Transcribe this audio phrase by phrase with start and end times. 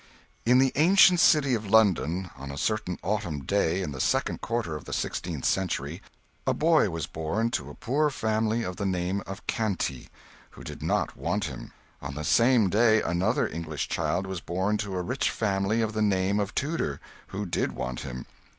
[0.47, 4.75] In the ancient city of London, on a certain autumn day in the second quarter
[4.75, 6.01] of the sixteenth century,
[6.47, 10.09] a boy was born to a poor family of the name of Canty,
[10.49, 11.71] who did not want him.
[12.01, 16.01] On the same day another English child was born to a rich family of the
[16.01, 18.25] name of Tudor, who did want him.